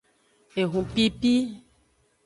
Ehupipi. 0.61 1.31